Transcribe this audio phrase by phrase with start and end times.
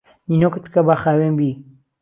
[0.29, 1.51] نینۆکت بکە با خاوێن بی